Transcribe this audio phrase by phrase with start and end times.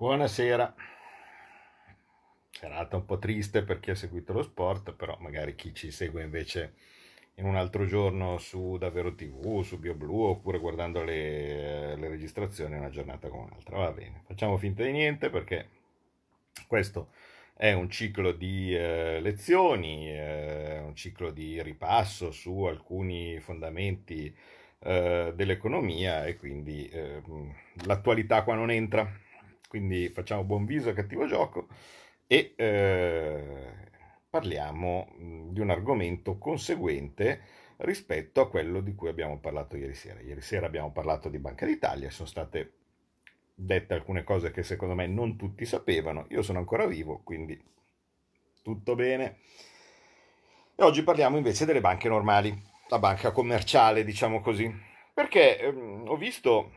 [0.00, 0.74] Buonasera.
[2.50, 6.22] Serata un po' triste per chi ha seguito lo sport, però magari chi ci segue
[6.22, 6.72] invece
[7.34, 12.88] in un altro giorno su Davvero TV, su BioBlue, oppure guardando le, le registrazioni, una
[12.88, 13.76] giornata come un'altra.
[13.76, 15.68] Va bene, facciamo finta di niente perché
[16.66, 17.10] questo
[17.52, 24.34] è un ciclo di eh, lezioni, eh, un ciclo di ripasso su alcuni fondamenti
[24.78, 27.20] eh, dell'economia e quindi eh,
[27.84, 29.28] l'attualità qua non entra
[29.70, 31.68] quindi facciamo buon viso e cattivo gioco
[32.26, 33.72] e eh,
[34.28, 37.40] parliamo di un argomento conseguente
[37.76, 40.18] rispetto a quello di cui abbiamo parlato ieri sera.
[40.22, 42.72] Ieri sera abbiamo parlato di Banca d'Italia, sono state
[43.54, 47.56] dette alcune cose che secondo me non tutti sapevano, io sono ancora vivo, quindi
[48.64, 49.38] tutto bene.
[50.74, 54.68] E oggi parliamo invece delle banche normali, la banca commerciale, diciamo così,
[55.14, 56.72] perché ehm, ho visto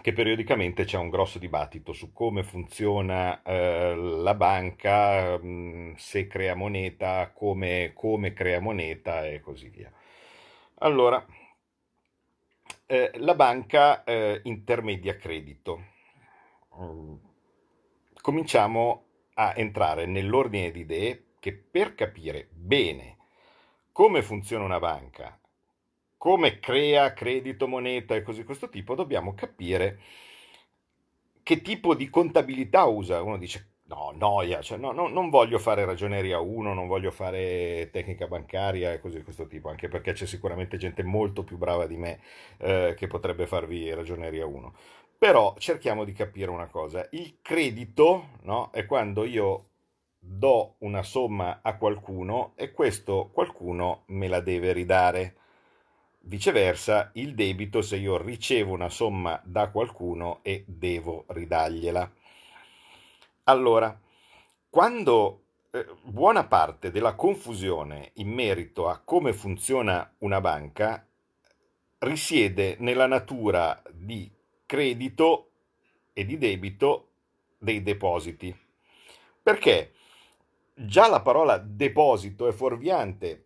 [0.00, 6.26] che periodicamente c'è un grosso dibattito su come funziona eh, la banca, mh, mm, se
[6.26, 9.90] crea moneta, come, come, crea moneta e così via.
[10.80, 11.24] Allora,
[12.86, 15.84] eh, la banca eh, intermedia credito.
[16.80, 17.14] Mm,
[18.20, 23.16] cominciamo a entrare nell'ordine di idee che per capire bene
[23.92, 25.38] come funziona una banca
[26.16, 29.98] come crea credito, moneta e così questo tipo, dobbiamo capire
[31.42, 33.22] che tipo di contabilità usa.
[33.22, 37.88] Uno dice no, noia, cioè, no, no, non voglio fare ragioneria 1, non voglio fare
[37.92, 41.86] tecnica bancaria e così di questo tipo, anche perché c'è sicuramente gente molto più brava
[41.86, 42.20] di me
[42.58, 44.74] eh, che potrebbe farvi ragioneria 1.
[45.18, 49.68] Però cerchiamo di capire una cosa, il credito no, è quando io
[50.18, 55.36] do una somma a qualcuno e questo qualcuno me la deve ridare.
[56.28, 62.12] Viceversa, il debito se io ricevo una somma da qualcuno e devo ridargliela.
[63.44, 63.96] Allora,
[64.68, 71.06] quando eh, buona parte della confusione in merito a come funziona una banca
[71.98, 74.28] risiede nella natura di
[74.66, 75.50] credito
[76.12, 77.10] e di debito
[77.56, 78.52] dei depositi.
[79.40, 79.92] Perché
[80.74, 83.45] già la parola deposito è fuorviante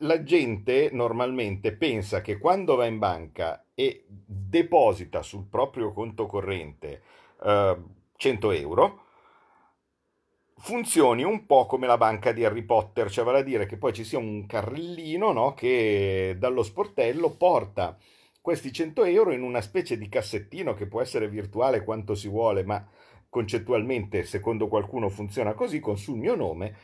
[0.00, 7.02] la gente normalmente pensa che quando va in banca e deposita sul proprio conto corrente
[7.42, 7.76] eh,
[8.16, 9.00] 100 euro,
[10.58, 13.92] funzioni un po' come la banca di Harry Potter, cioè vale a dire che poi
[13.92, 17.96] ci sia un carrellino no, che dallo sportello porta
[18.40, 22.64] questi 100 euro in una specie di cassettino che può essere virtuale quanto si vuole,
[22.64, 22.86] ma
[23.28, 26.74] concettualmente, secondo qualcuno, funziona così, con sul mio nome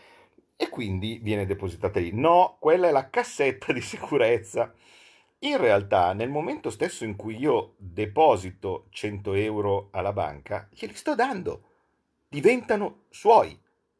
[0.56, 2.12] e quindi viene depositata lì.
[2.12, 4.72] No, quella è la cassetta di sicurezza.
[5.40, 11.14] In realtà, nel momento stesso in cui io deposito 100 euro alla banca, glieli sto
[11.14, 11.62] dando.
[12.28, 13.58] Diventano suoi.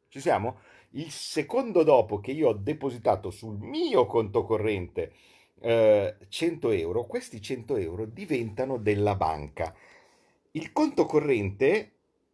[0.08, 0.60] Ci siamo?
[0.90, 5.12] Il secondo dopo che io ho depositato sul mio conto corrente
[5.60, 9.74] eh, 100 euro, questi 100 euro diventano della banca.
[10.52, 11.92] Il conto corrente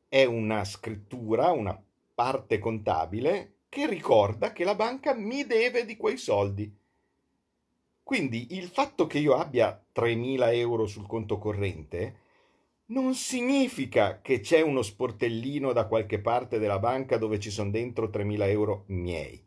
[0.08, 1.80] è una scrittura, una
[2.14, 6.74] parte contabile che ricorda che la banca mi deve di quei soldi.
[8.02, 12.26] Quindi il fatto che io abbia 3.000 euro sul conto corrente
[12.86, 18.06] non significa che c'è uno sportellino da qualche parte della banca dove ci sono dentro
[18.06, 19.44] 3.000 euro miei.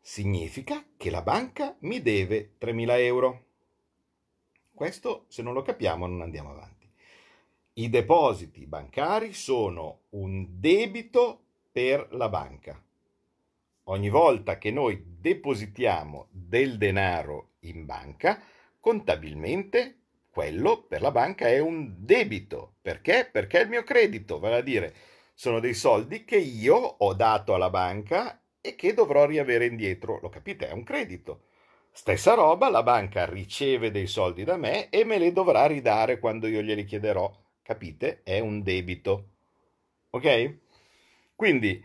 [0.00, 3.44] Significa che la banca mi deve 3.000 euro.
[4.72, 6.88] Questo, se non lo capiamo, non andiamo avanti.
[7.74, 11.40] I depositi bancari sono un debito
[11.72, 12.80] per la banca
[13.84, 18.42] ogni volta che noi depositiamo del denaro in banca,
[18.78, 19.98] contabilmente
[20.30, 22.76] quello per la banca è un debito.
[22.80, 23.28] Perché?
[23.30, 24.94] Perché è il mio credito, vale a dire
[25.34, 30.20] sono dei soldi che io ho dato alla banca e che dovrò riavere indietro.
[30.20, 30.68] Lo capite?
[30.68, 31.46] È un credito.
[31.90, 36.46] Stessa roba, la banca riceve dei soldi da me e me li dovrà ridare quando
[36.46, 37.30] io glieli chiederò.
[37.60, 38.22] Capite?
[38.22, 39.30] È un debito.
[40.10, 40.58] Ok?
[41.34, 41.84] Quindi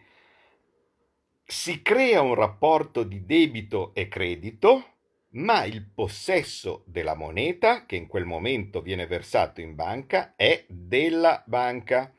[1.50, 4.96] si crea un rapporto di debito e credito,
[5.32, 11.42] ma il possesso della moneta che in quel momento viene versato in banca è della
[11.46, 12.12] banca.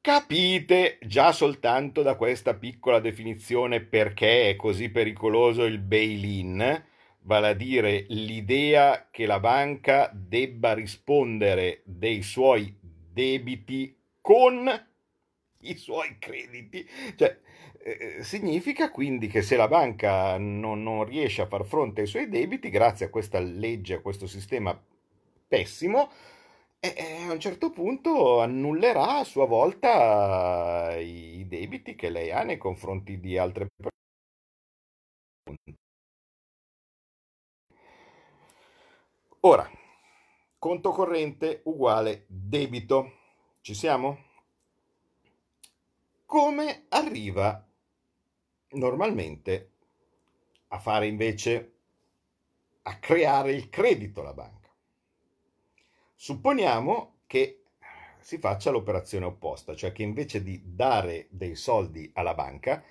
[0.00, 6.84] Capite già soltanto da questa piccola definizione perché è così pericoloso il bail-in,
[7.20, 14.68] vale a dire l'idea che la banca debba rispondere dei suoi debiti con
[15.60, 16.88] i suoi crediti.
[17.16, 17.44] Cioè,
[17.86, 22.28] eh, significa quindi che se la banca non, non, riesce a far fronte ai suoi
[22.28, 24.76] debiti, grazie a questa legge, a questo sistema
[25.46, 26.10] pessimo,
[26.80, 32.32] e, e a un certo punto annullerà a sua volta i, i debiti che lei
[32.32, 33.94] ha nei confronti di altre persone.
[39.40, 39.70] Ora,
[40.58, 43.12] conto corrente uguale debito.
[43.60, 44.24] Ci siamo?
[46.24, 47.65] Come arriva
[48.70, 49.70] normalmente
[50.68, 51.72] a fare invece,
[52.82, 54.68] a creare il credito la banca?
[56.14, 57.62] Supponiamo che
[58.18, 62.82] si faccia l'operazione opposta, cioè che invece di dare dei soldi alla banca,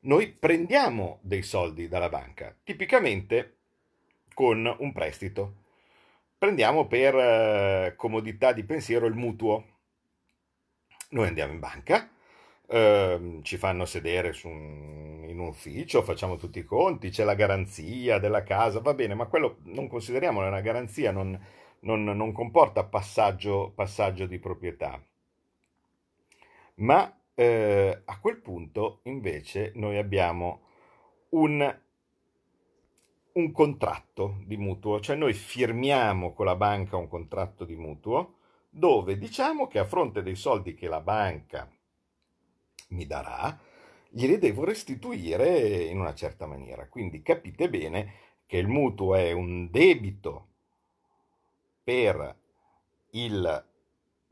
[0.00, 3.56] noi prendiamo dei soldi dalla banca, tipicamente
[4.32, 5.56] con un prestito.
[6.38, 9.66] Prendiamo per eh, comodità di pensiero il mutuo.
[11.10, 12.10] Noi andiamo in banca,
[12.72, 18.18] eh, ci fanno sedere un, in un ufficio, facciamo tutti i conti, c'è la garanzia
[18.18, 21.38] della casa, va bene, ma quello non consideriamolo una garanzia, non,
[21.80, 24.98] non, non comporta passaggio, passaggio, di proprietà.
[26.76, 30.62] Ma eh, a quel punto invece noi abbiamo
[31.30, 31.80] un
[33.34, 38.34] un contratto di mutuo, cioè noi firmiamo con la banca un contratto di mutuo
[38.68, 41.66] dove diciamo che a fronte dei soldi che la banca
[42.92, 43.58] mi darà,
[44.08, 46.88] glieli devo restituire in una certa maniera.
[46.88, 48.14] Quindi capite bene
[48.46, 50.48] che il mutuo è un debito
[51.82, 52.36] per
[53.10, 53.66] il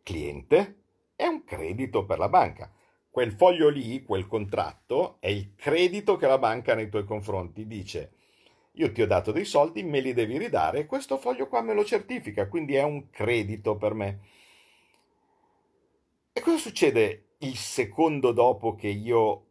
[0.03, 0.77] cliente
[1.17, 2.73] e un credito per la banca.
[3.11, 7.67] Quel foglio lì, quel contratto, è il credito che la banca nei tuoi confronti.
[7.67, 8.13] Dice
[8.75, 11.85] io ti ho dato dei soldi, me li devi ridare, questo foglio qua me lo
[11.85, 14.21] certifica, quindi è un credito per me.
[16.33, 19.47] E cosa succede il secondo dopo che io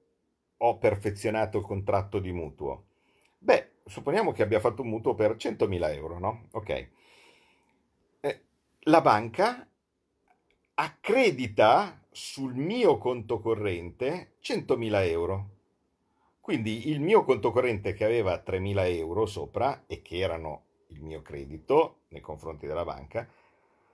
[0.57, 2.85] ho perfezionato il contratto di mutuo?
[3.37, 6.47] Beh, supponiamo che abbia fatto un mutuo per 100.000 euro, no?
[6.51, 6.89] Ok.
[8.21, 8.41] Eh,
[8.81, 9.67] la banca
[10.75, 15.49] accredita sul mio conto corrente 100.000 euro.
[16.39, 21.21] Quindi il mio conto corrente che aveva 3.000 euro sopra e che erano il mio
[21.21, 23.27] credito nei confronti della banca,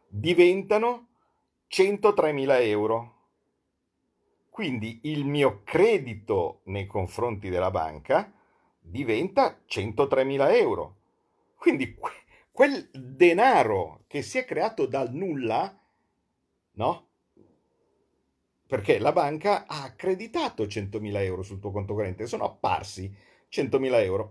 [0.08, 1.08] diventano
[1.70, 3.15] 103.000 euro.
[4.56, 8.32] Quindi il mio credito nei confronti della banca
[8.80, 10.96] diventa 103.000 euro.
[11.58, 11.94] Quindi
[12.54, 15.78] quel denaro che si è creato dal nulla,
[16.72, 17.08] no?
[18.66, 23.14] perché la banca ha accreditato 100.000 euro sul tuo conto corrente, sono apparsi
[23.50, 24.30] 100.000 euro.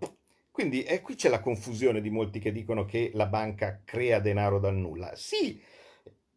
[0.50, 4.58] Quindi eh, qui c'è la confusione di molti che dicono che la banca crea denaro
[4.58, 5.14] dal nulla.
[5.16, 5.60] Sì,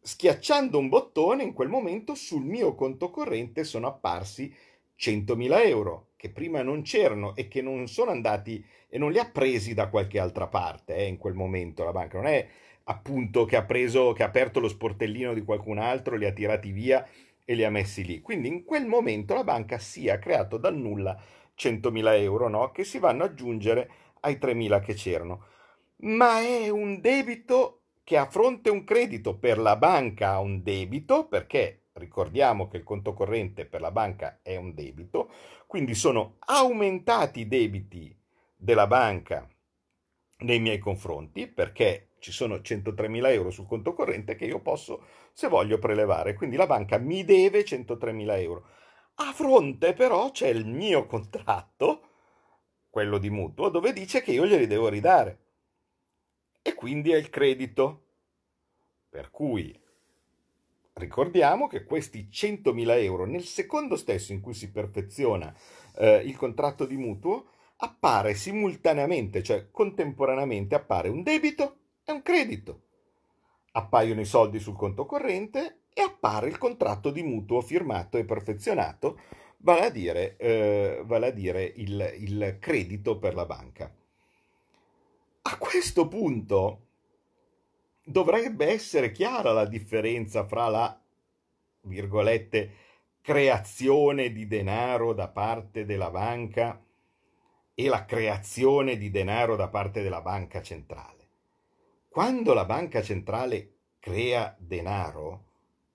[0.08, 4.50] schiacciando un bottone in quel momento sul mio conto corrente sono apparsi
[4.98, 9.28] 100.000 euro che prima non c'erano e che non sono andati e non li ha
[9.30, 12.16] presi da qualche altra parte eh, in quel momento la banca.
[12.16, 12.48] Non è
[12.84, 16.70] appunto che ha preso, che ha aperto lo sportellino di qualcun altro, li ha tirati
[16.70, 17.06] via
[17.44, 18.22] e li ha messi lì.
[18.22, 21.20] Quindi in quel momento la banca si è creato dal nulla
[21.54, 22.70] 100.000 euro no?
[22.70, 23.90] che si vanno ad aggiungere
[24.20, 25.44] ai 3.000 che c'erano.
[25.96, 27.77] Ma è un debito
[28.08, 32.82] che a fronte un credito per la banca ha un debito, perché ricordiamo che il
[32.82, 35.30] conto corrente per la banca è un debito,
[35.66, 38.18] quindi sono aumentati i debiti
[38.56, 39.46] della banca
[40.38, 45.48] nei miei confronti, perché ci sono 103.000 euro sul conto corrente che io posso, se
[45.48, 46.32] voglio, prelevare.
[46.32, 48.68] Quindi la banca mi deve 103.000 euro.
[49.16, 52.08] A fronte però c'è il mio contratto,
[52.88, 55.47] quello di mutuo, dove dice che io glieli devo ridare.
[56.68, 58.02] E quindi è il credito.
[59.08, 59.74] Per cui
[60.92, 65.50] ricordiamo che questi 100.000 euro, nel secondo stesso in cui si perfeziona
[65.96, 67.46] eh, il contratto di mutuo,
[67.76, 72.82] appare simultaneamente, cioè contemporaneamente appare un debito è un credito.
[73.72, 79.20] Appaiono i soldi sul conto corrente e appare il contratto di mutuo firmato e perfezionato,
[79.58, 83.90] vale a dire, eh, vale a dire il, il credito per la banca.
[85.50, 86.88] A questo punto
[88.04, 91.00] dovrebbe essere chiara la differenza fra la,
[91.84, 92.74] virgolette,
[93.22, 96.84] creazione di denaro da parte della banca
[97.74, 101.28] e la creazione di denaro da parte della banca centrale.
[102.10, 105.44] Quando la banca centrale crea denaro,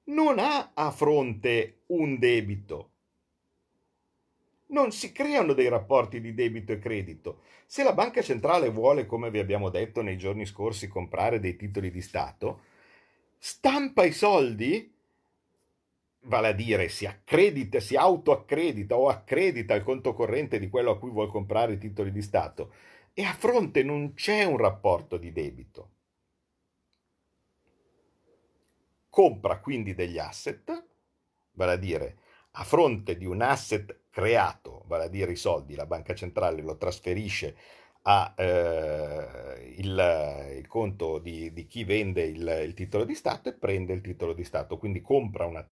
[0.05, 2.92] non ha a fronte un debito.
[4.73, 7.41] Non si creano dei rapporti di debito e credito.
[7.65, 11.91] Se la banca centrale vuole, come vi abbiamo detto nei giorni scorsi, comprare dei titoli
[11.91, 12.61] di Stato,
[13.37, 14.91] stampa i soldi,
[16.25, 20.99] vale a dire si accredita, si autoaccredita o accredita il conto corrente di quello a
[20.99, 22.73] cui vuole comprare i titoli di Stato
[23.13, 25.93] e a fronte non c'è un rapporto di debito.
[29.13, 30.87] compra quindi degli asset,
[31.51, 32.17] vale a dire
[32.55, 36.77] a fronte di un asset creato, vale a dire i soldi, la banca centrale lo
[36.77, 37.55] trasferisce
[38.03, 43.53] a eh, il, il, conto di, di chi vende il, il, titolo di Stato e
[43.53, 45.65] prende il titolo di Stato, quindi compra una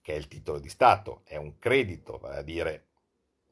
[0.00, 2.86] che è il titolo di Stato, è un credito, vale a dire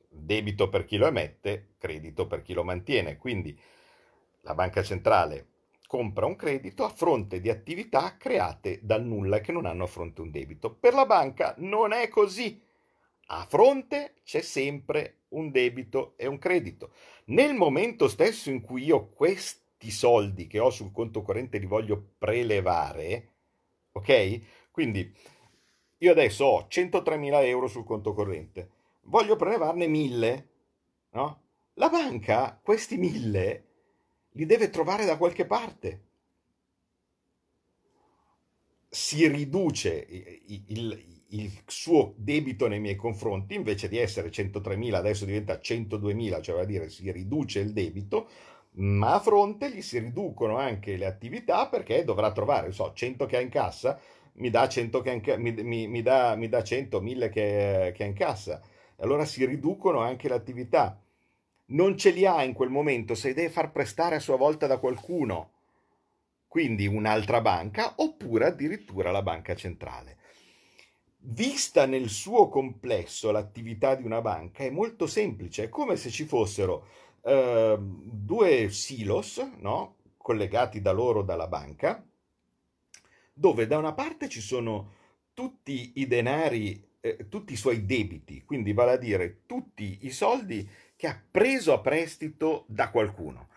[0.09, 3.59] debito per chi lo emette, credito per chi lo mantiene, quindi
[4.43, 5.54] la banca centrale
[5.87, 10.21] compra un credito a fronte di attività create dal nulla che non hanno a fronte
[10.21, 10.75] un debito.
[10.75, 12.61] Per la banca non è così.
[13.29, 16.93] A fronte c'è sempre un debito e un credito.
[17.27, 22.13] Nel momento stesso in cui io questi soldi che ho sul conto corrente li voglio
[22.19, 23.29] prelevare,
[23.93, 24.71] ok?
[24.71, 25.15] Quindi
[25.99, 28.71] io adesso ho 103.000 euro sul conto corrente,
[29.03, 30.45] voglio prelevarne 1.000,
[31.13, 31.43] no?
[31.75, 33.63] La banca questi 1.000
[34.37, 36.03] li deve trovare da qualche parte.
[38.89, 40.07] Si riduce
[40.47, 46.41] il, il, il suo debito nei miei confronti, invece di essere 103.000 adesso diventa 102.000,
[46.41, 48.29] cioè a dire si riduce il debito,
[48.77, 53.37] ma a fronte gli si riducono anche le attività perché dovrà trovare, so, 100 che
[53.37, 54.01] ha in cassa,
[54.35, 57.93] mi dà 100 che ha in, mi, mi, mi dà, mi dà 100, 1000 che,
[57.97, 58.61] che ha in cassa.
[58.99, 61.04] Allora si riducono anche le attività.
[61.67, 64.79] Non ce li ha in quel momento, se deve far prestare a sua volta da
[64.79, 65.53] qualcuno,
[66.47, 70.19] quindi un'altra banca, oppure addirittura la banca centrale.
[71.27, 76.27] Vista nel suo complesso l'attività di una banca è molto semplice, è come se ci
[76.27, 76.87] fossero
[77.23, 79.97] eh, due silos no?
[80.19, 82.07] collegati da loro dalla banca,
[83.33, 84.93] dove da una parte ci sono
[85.33, 90.69] tutti i denari, eh, tutti i suoi debiti, quindi vale a dire tutti i soldi
[91.05, 93.49] che ha preso a prestito da qualcuno.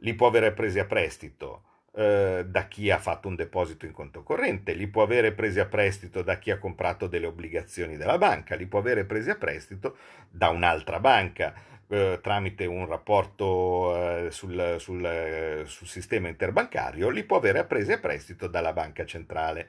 [0.00, 1.62] Li può avere presi a prestito
[1.94, 5.64] eh, da chi ha fatto un deposito in conto corrente, li può avere presi a
[5.64, 9.96] prestito da chi ha comprato delle obbligazioni della banca, li può avere presi a prestito
[10.28, 11.54] da un'altra banca
[11.88, 17.92] eh, tramite un rapporto eh, sul, sul, eh, sul sistema interbancario, li può avere presi
[17.92, 19.68] a prestito dalla banca centrale.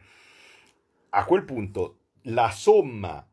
[1.12, 3.26] A quel punto la somma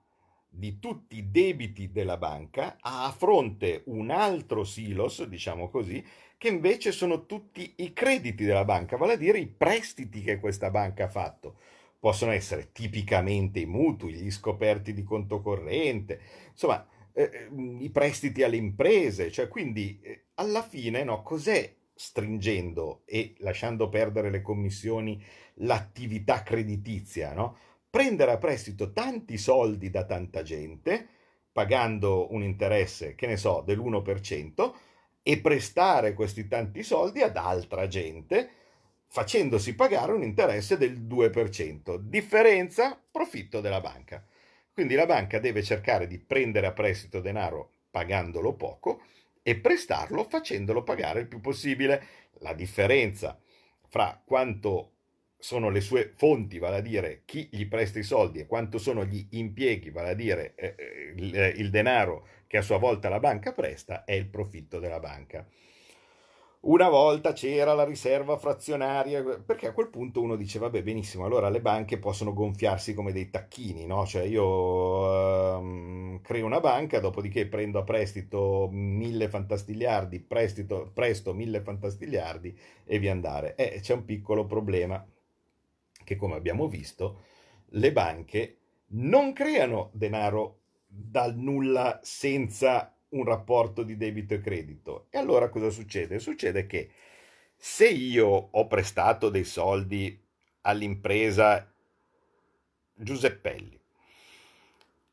[0.54, 6.04] di tutti i debiti della banca ha a fronte un altro silos, diciamo così,
[6.37, 10.71] che invece sono tutti i crediti della banca, vale a dire i prestiti che questa
[10.71, 11.56] banca ha fatto.
[11.99, 18.56] Possono essere tipicamente i mutui, gli scoperti di conto corrente, insomma, eh, i prestiti alle
[18.56, 25.23] imprese, cioè quindi eh, alla fine no, cos'è stringendo e lasciando perdere le commissioni
[25.56, 27.56] l'attività creditizia, no?
[27.92, 31.06] Prendere a prestito tanti soldi da tanta gente,
[31.52, 34.72] pagando un interesse, che ne so, dell'1%,
[35.22, 38.49] e prestare questi tanti soldi ad altra gente
[39.08, 41.96] facendosi pagare un interesse del 2%.
[41.96, 44.25] Differenza, profitto della banca.
[44.72, 49.02] Quindi la banca deve cercare di prendere a prestito denaro pagandolo poco
[49.42, 52.02] e prestarlo facendolo pagare il più possibile.
[52.38, 53.38] La differenza
[53.87, 54.92] fra quanto
[55.42, 59.04] sono le sue fonti, vale a dire chi gli presta i soldi e quanto sono
[59.04, 63.18] gli impieghi, vale a dire eh, eh il, il denaro che a sua volta la
[63.18, 65.44] banca presta, è il profitto della banca.
[66.61, 71.49] Una volta c'era la riserva frazionaria, perché a quel punto uno dice, vabbè, benissimo, allora
[71.49, 74.06] le banche possono gonfiarsi come dei tacchini, no?
[74.06, 74.46] Cioè io
[75.58, 82.99] um, creo una banca, dopodiché prendo a prestito mille fantastigliardi, prestito, presto mille fantastigliardi e
[83.00, 83.56] via andare.
[83.56, 85.04] Eh, c'è un piccolo problema,
[86.04, 87.23] che come abbiamo visto,
[87.71, 88.56] le banche
[88.94, 95.06] non creano denaro dal nulla senza un rapporto di debito e credito.
[95.11, 96.18] E allora cosa succede?
[96.18, 96.90] Succede che
[97.56, 100.21] se io ho prestato dei soldi
[100.62, 101.73] all'impresa
[102.94, 103.80] Giuseppelli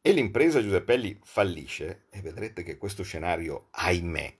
[0.02, 4.36] e l'impresa Giuseppelli fallisce, e vedrete che questo scenario, ahimè,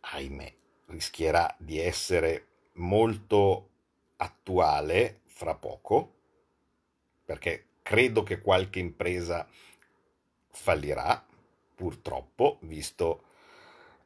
[0.00, 0.54] ahimè,
[0.86, 3.70] rischierà di essere molto
[4.16, 6.14] attuale fra poco,
[7.24, 9.46] perché credo che qualche impresa
[10.50, 11.24] fallirà,
[11.74, 13.24] purtroppo, visto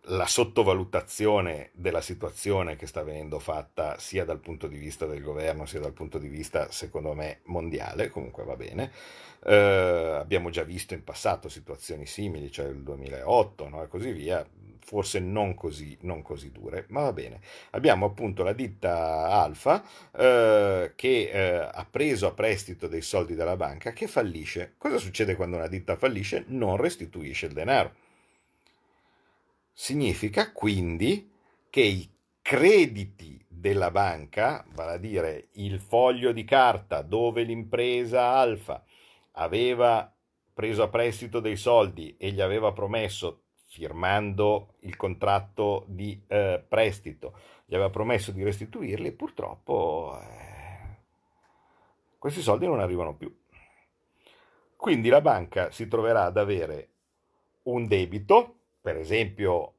[0.09, 5.67] la sottovalutazione della situazione che sta venendo fatta sia dal punto di vista del governo
[5.67, 8.93] sia dal punto di vista, secondo me, mondiale, comunque va bene.
[9.45, 13.83] Eh, abbiamo già visto in passato situazioni simili, cioè il 2008 no?
[13.83, 14.47] e così via,
[14.87, 17.41] forse non così, non così dure, ma va bene.
[17.71, 23.57] Abbiamo appunto la ditta Alfa eh, che eh, ha preso a prestito dei soldi dalla
[23.57, 24.75] banca che fallisce.
[24.79, 26.45] Cosa succede quando una ditta fallisce?
[26.49, 27.95] Non restituisce il denaro.
[29.73, 31.33] Significa quindi
[31.69, 32.09] che i
[32.41, 38.85] crediti della banca, vale a dire il foglio di carta dove l'impresa Alfa
[39.33, 40.15] aveva
[40.55, 47.39] preso a prestito dei soldi e gli aveva promesso, firmando il contratto di eh, prestito,
[47.65, 50.97] gli aveva promesso di restituirli, purtroppo eh,
[52.19, 53.35] questi soldi non arrivano più.
[54.77, 56.89] Quindi la banca si troverà ad avere
[57.65, 59.75] un debito, per esempio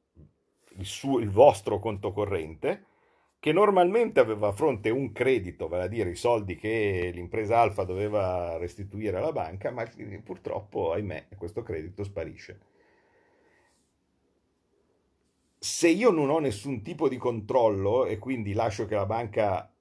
[0.76, 2.86] il, suo, il vostro conto corrente,
[3.40, 7.84] che normalmente aveva a fronte un credito, vale a dire i soldi che l'impresa Alfa
[7.84, 9.88] doveva restituire alla banca, ma
[10.24, 12.60] purtroppo, ahimè, questo credito sparisce.
[15.60, 19.72] Se io non ho nessun tipo di controllo e quindi lascio che la banca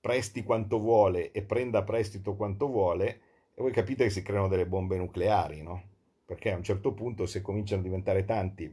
[0.00, 3.20] presti quanto vuole e prenda prestito quanto vuole,
[3.54, 5.82] e voi capite che si creano delle bombe nucleari, no?
[6.24, 8.72] Perché a un certo punto, se cominciano a diventare tanti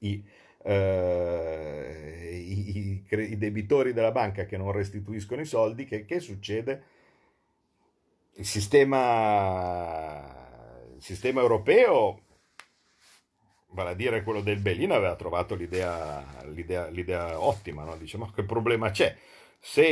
[0.00, 0.24] i
[0.62, 6.82] eh, i, i, debitori della banca che non restituiscono i soldi, che, che succede?
[8.34, 10.18] Il sistema,
[10.94, 12.20] il sistema europeo,
[13.72, 17.96] vale a dire quello del Belin, aveva trovato l'idea, l'idea, l'idea ottima, no?
[17.96, 19.16] dice ma che problema c'è?
[19.58, 19.82] Se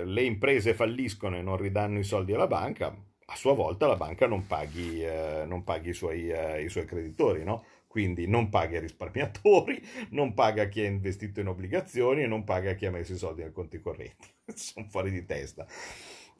[0.00, 2.94] eh, le imprese falliscono e non ridanno i soldi alla banca,
[3.30, 6.84] a sua volta la banca non paghi, eh, non paghi i, suoi, eh, i suoi
[6.84, 7.64] creditori, no?
[7.86, 12.74] quindi non paga i risparmiatori, non paga chi ha investito in obbligazioni e non paga
[12.74, 14.28] chi ha messo i soldi nei conti correnti.
[14.54, 15.66] Sono fuori di testa.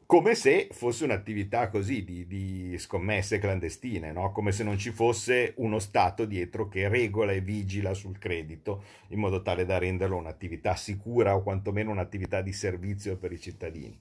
[0.09, 4.33] Come se fosse un'attività così di, di scommesse clandestine, no?
[4.33, 9.19] come se non ci fosse uno Stato dietro che regola e vigila sul credito in
[9.19, 14.01] modo tale da renderlo un'attività sicura o quantomeno un'attività di servizio per i cittadini.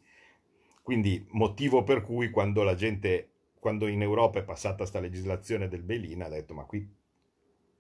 [0.82, 5.84] Quindi motivo per cui quando la gente, quando in Europa è passata questa legislazione del
[5.84, 6.90] Belin, ha detto ma qui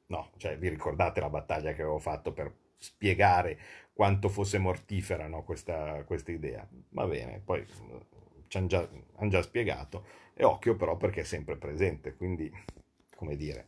[0.07, 3.57] No, cioè vi ricordate la battaglia che avevo fatto per spiegare
[3.93, 6.67] quanto fosse mortifera no, questa, questa, idea?
[6.89, 7.65] Va bene, poi
[8.47, 12.51] ci hanno già, han già, spiegato e occhio però perché è sempre presente, quindi
[13.15, 13.67] come dire,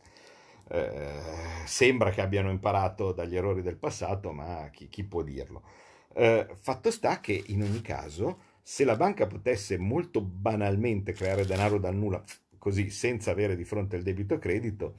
[0.68, 1.20] eh,
[1.64, 5.62] sembra che abbiano imparato dagli errori del passato, ma chi, chi può dirlo?
[6.14, 11.78] Eh, fatto sta che in ogni caso, se la banca potesse molto banalmente creare denaro
[11.78, 12.22] dal nulla,
[12.58, 14.94] così senza avere di fronte il debito credito,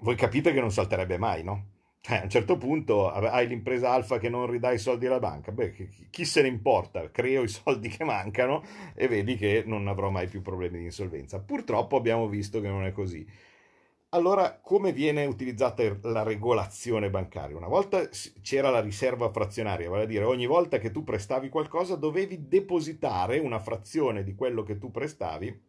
[0.00, 1.74] voi capite che non salterebbe mai, no?
[2.06, 5.50] Cioè, a un certo punto hai l'impresa alfa che non ridà i soldi alla banca,
[5.50, 5.72] beh,
[6.08, 7.10] chi se ne importa?
[7.10, 8.62] Creo i soldi che mancano
[8.94, 11.40] e vedi che non avrò mai più problemi di insolvenza.
[11.40, 13.26] Purtroppo abbiamo visto che non è così.
[14.10, 17.56] Allora, come viene utilizzata la regolazione bancaria?
[17.56, 18.08] Una volta
[18.40, 23.40] c'era la riserva frazionaria, vale a dire ogni volta che tu prestavi qualcosa dovevi depositare
[23.40, 25.60] una frazione di quello che tu prestavi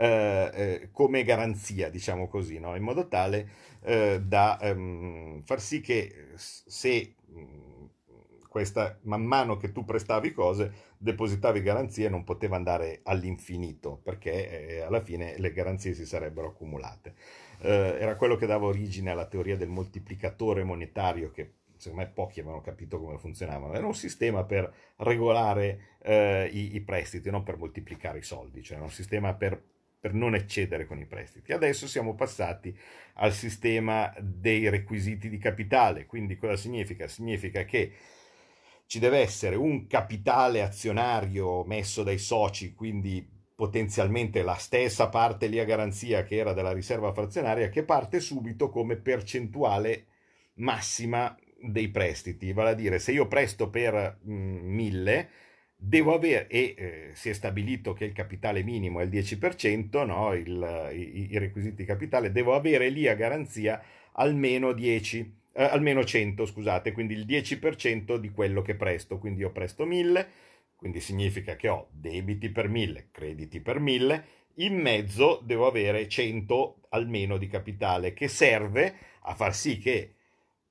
[0.00, 2.76] eh, eh, come garanzia, diciamo così, no?
[2.76, 3.48] in modo tale
[3.82, 7.86] eh, da ehm, far sì che se mm,
[8.48, 14.80] questa, man mano che tu prestavi cose, depositavi garanzie, non poteva andare all'infinito, perché eh,
[14.82, 17.14] alla fine le garanzie si sarebbero accumulate.
[17.58, 22.38] Eh, era quello che dava origine alla teoria del moltiplicatore monetario che secondo me pochi
[22.40, 27.56] avevano capito come funzionava, era un sistema per regolare eh, i, i, prestiti, non per
[27.56, 29.60] moltiplicare i soldi, cioè era un sistema per
[30.00, 31.52] per non eccedere con i prestiti.
[31.52, 32.76] Adesso siamo passati
[33.14, 37.08] al sistema dei requisiti di capitale, quindi cosa significa?
[37.08, 37.92] Significa che
[38.86, 45.58] ci deve essere un capitale azionario messo dai soci, quindi potenzialmente la stessa parte lì
[45.58, 50.06] a garanzia che era della riserva frazionaria, che parte subito come percentuale
[50.54, 52.52] massima dei prestiti.
[52.52, 55.28] Vale a dire, se io presto per mh, mm, 1000,
[55.80, 60.34] devo avere, e eh, si è stabilito che il capitale minimo è il 10%, no?
[60.34, 63.80] il, i, i, requisiti di capitale, devo avere lì a garanzia
[64.12, 69.52] almeno 10, eh, almeno 100, scusate, quindi il 10% di quello che presto, quindi io
[69.52, 70.28] presto 1000,
[70.74, 74.24] quindi significa che ho debiti per 1000, crediti per 1000,
[74.56, 80.14] in mezzo devo avere 100 almeno di capitale che serve a far sì che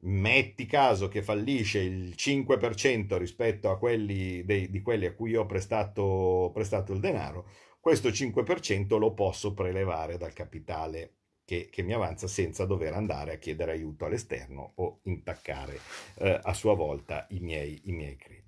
[0.02, 5.46] metti caso che fallisce il 5% rispetto a quelli dei, di quelli a cui ho
[5.46, 11.14] prestato, prestato il denaro, questo 5% lo posso prelevare dal capitale
[11.46, 15.80] che, che, mi avanza senza dover andare a chiedere aiuto all'esterno o intaccare
[16.16, 18.46] eh, a sua volta i miei, i miei crediti.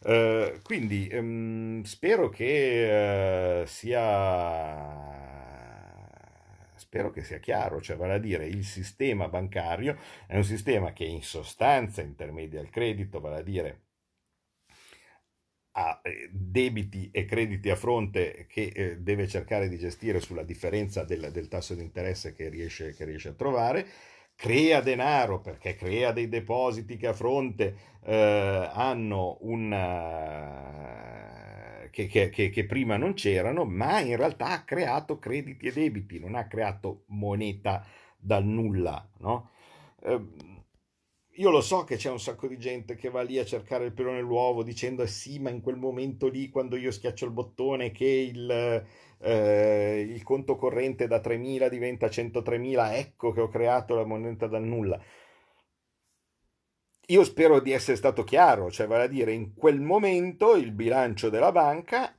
[0.00, 5.37] Uh, quindi um, spero che uh, sia
[6.88, 11.04] spero che sia chiaro, cioè vale a dire il sistema bancario è un sistema che
[11.04, 13.82] in sostanza intermedia il credito, vale a dire
[15.72, 21.04] ha eh, debiti e crediti a fronte che eh, deve cercare di gestire sulla differenza
[21.04, 23.86] del, del tasso di interesse che riesce, che riesce, a trovare,
[24.34, 29.72] crea denaro perché crea dei depositi che a fronte eh, hanno un...
[31.90, 36.34] Che, che, che, prima non c'erano, ma in realtà ha creato crediti e debiti, non
[36.34, 37.84] ha creato moneta
[38.18, 39.50] dal nulla, no?
[40.02, 40.20] Eh,
[41.38, 43.92] io lo so che c'è un sacco di gente che va lì a cercare il
[43.92, 48.04] pelo nell'uovo dicendo sì, ma in quel momento lì, quando io schiaccio il bottone che
[48.06, 48.84] il,
[49.20, 54.64] eh, il conto corrente da 3.000 diventa 103.000, ecco che ho creato la moneta dal
[54.64, 55.00] nulla.
[57.10, 61.30] Io spero di essere stato chiaro, cioè vale a dire in quel momento il bilancio
[61.30, 62.14] della banca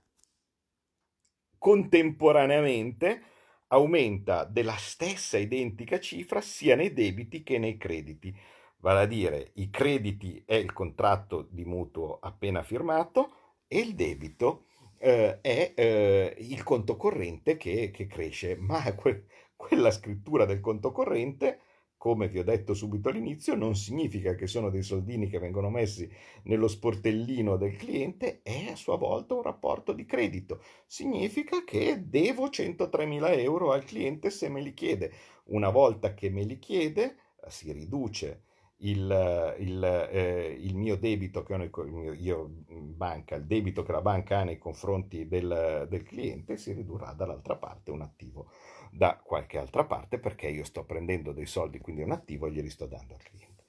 [1.60, 3.22] contemporaneamente
[3.68, 8.36] aumenta della stessa identica cifra sia nei debiti che nei crediti.
[8.78, 13.34] Vale a dire i crediti è il contratto di mutuo appena firmato
[13.68, 14.66] e il debito
[14.98, 19.26] eh, è eh, il conto corrente che, che cresce, ma que-
[19.56, 21.60] quella scrittura del conto corrente,
[22.00, 26.10] come vi ho detto subito all'inizio, non significa che sono dei soldini che vengono messi
[26.44, 30.62] nello sportellino del cliente, è a sua volta un rapporto di credito.
[30.86, 35.12] Significa che devo 103.000 euro al cliente se me li chiede.
[35.48, 37.18] Una volta che me li chiede,
[37.50, 38.44] si riduce
[38.78, 41.70] il, il, eh, il, mio debito che ho nel,
[42.18, 47.12] io banca, il debito che la banca ha nei confronti del, del cliente si ridurrà
[47.12, 48.52] dall'altra parte un attivo
[48.92, 52.70] da qualche altra parte perché io sto prendendo dei soldi, quindi un attivo e glieli
[52.70, 53.66] sto dando al cliente.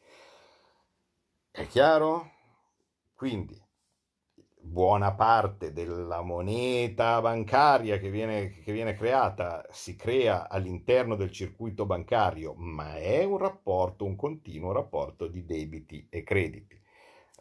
[1.50, 2.30] È chiaro?
[3.14, 3.60] Quindi
[4.62, 11.86] buona parte della moneta bancaria che viene, che viene, creata si crea all'interno del circuito
[11.86, 16.78] bancario, ma è un rapporto, un continuo rapporto di debiti e crediti.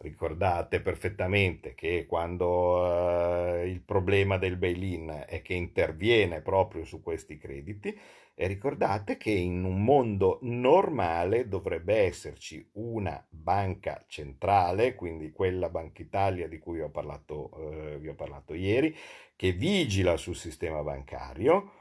[0.01, 7.37] Ricordate perfettamente che quando uh, il problema del bail-in è che interviene proprio su questi
[7.37, 7.97] crediti,
[8.41, 16.01] e ricordate che in un mondo normale dovrebbe esserci una banca centrale, quindi quella Banca
[16.01, 18.95] Italia di cui ho parlato, eh, vi ho parlato ieri,
[19.35, 21.71] che vigila sul sistema bancario,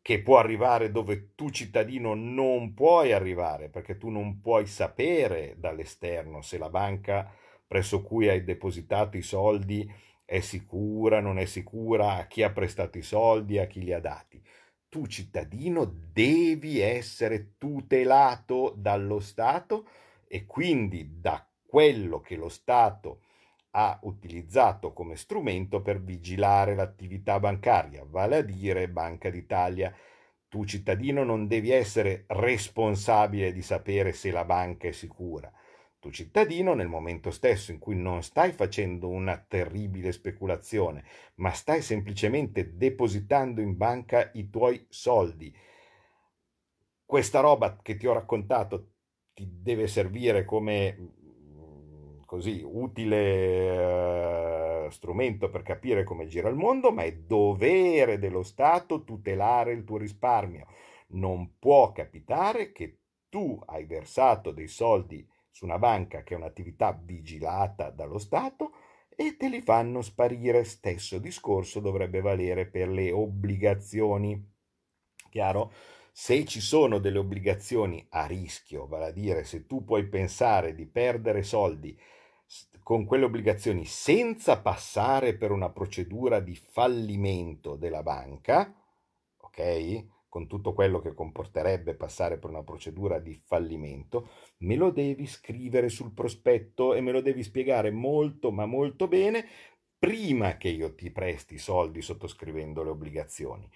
[0.00, 6.40] che può arrivare dove tu cittadino non puoi arrivare, perché tu non puoi sapere dall'esterno
[6.40, 7.30] se la banca
[7.68, 9.88] presso cui hai depositato i soldi
[10.24, 14.00] è sicura, non è sicura, a chi ha prestato i soldi, a chi li ha
[14.00, 14.42] dati
[14.88, 19.86] tu cittadino devi essere tutelato dallo Stato
[20.26, 23.22] e quindi da quello che lo Stato
[23.72, 29.94] ha utilizzato come strumento per vigilare l'attività bancaria, vale a dire Banca d'Italia.
[30.48, 35.52] Tu cittadino non devi essere responsabile di sapere se la banca è sicura
[36.00, 41.04] tu cittadino, nel momento stesso in cui non stai facendo una terribile speculazione,
[41.36, 45.52] ma stai semplicemente depositando in banca i tuoi soldi,
[47.08, 48.90] questa roba che ti ho raccontato
[49.32, 56.92] ti deve servire come mm, così utile uh, strumento per capire come gira il mondo,
[56.92, 60.66] ma è dovere dello Stato tutelare il tuo risparmio.
[61.12, 62.98] Non può capitare che
[63.30, 65.26] tu hai versato dei soldi
[65.58, 68.70] su una banca che è un'attività vigilata dallo Stato
[69.08, 70.62] e te li fanno sparire.
[70.62, 74.40] Stesso discorso dovrebbe valere per le obbligazioni.
[75.28, 75.72] Chiaro?
[76.12, 80.86] Se ci sono delle obbligazioni a rischio, vale a dire se tu puoi pensare di
[80.86, 81.98] perdere soldi
[82.80, 88.72] con quelle obbligazioni senza passare per una procedura di fallimento della banca,
[89.38, 90.06] ok?
[90.38, 95.88] Con tutto quello che comporterebbe passare per una procedura di fallimento, me lo devi scrivere
[95.88, 99.44] sul prospetto e me lo devi spiegare molto ma molto bene
[99.98, 103.68] prima che io ti presti i soldi sottoscrivendo le obbligazioni.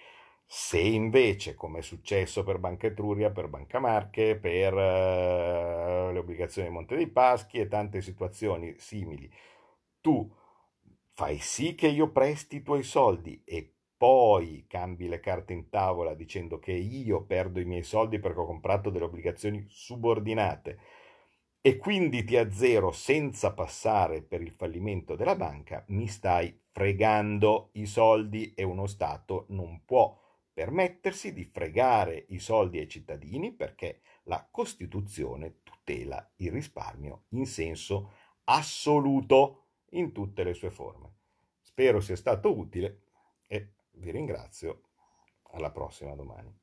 [0.47, 6.69] Se invece, come è successo per Banca Etruria, per Banca Marche, per uh, le obbligazioni
[6.69, 9.29] di Monte dei Paschi e tante situazioni simili,
[10.01, 10.33] tu
[11.11, 13.72] fai sì che io presti i tuoi soldi e
[14.03, 18.47] poi cambi le carte in tavola dicendo che io perdo i miei soldi perché ho
[18.47, 20.81] comprato delle obbligazioni subordinate
[21.61, 27.87] e quindi ti azzero senza passare per il fallimento della banca, mi stai fregando i
[27.87, 30.21] soldi e uno Stato non può
[30.53, 38.15] permettersi di fregare i soldi ai cittadini perché la Costituzione tutela il risparmio in senso
[38.47, 41.19] assoluto in tutte le sue forme.
[41.61, 43.03] Spero sia stato utile
[43.95, 44.83] vi ringrazio,
[45.53, 46.62] alla prossima domani.